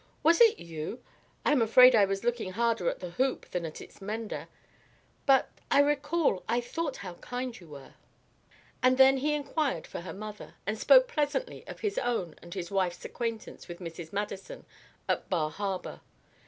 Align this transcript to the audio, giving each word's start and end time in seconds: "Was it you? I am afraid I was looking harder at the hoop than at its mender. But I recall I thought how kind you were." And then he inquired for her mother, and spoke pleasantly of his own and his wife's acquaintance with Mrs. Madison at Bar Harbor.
"Was 0.23 0.41
it 0.41 0.57
you? 0.57 1.03
I 1.45 1.51
am 1.51 1.61
afraid 1.61 1.93
I 1.93 2.05
was 2.05 2.23
looking 2.23 2.53
harder 2.53 2.89
at 2.89 3.01
the 3.01 3.11
hoop 3.11 3.45
than 3.51 3.67
at 3.67 3.79
its 3.79 4.01
mender. 4.01 4.47
But 5.27 5.51
I 5.69 5.79
recall 5.79 6.43
I 6.49 6.59
thought 6.59 6.97
how 7.05 7.13
kind 7.21 7.59
you 7.59 7.67
were." 7.67 7.93
And 8.81 8.97
then 8.97 9.17
he 9.17 9.35
inquired 9.35 9.85
for 9.85 10.01
her 10.01 10.11
mother, 10.13 10.55
and 10.65 10.79
spoke 10.79 11.07
pleasantly 11.07 11.63
of 11.67 11.81
his 11.81 11.99
own 11.99 12.33
and 12.41 12.51
his 12.55 12.71
wife's 12.71 13.05
acquaintance 13.05 13.67
with 13.67 13.77
Mrs. 13.77 14.11
Madison 14.11 14.65
at 15.07 15.29
Bar 15.29 15.51
Harbor. 15.51 16.01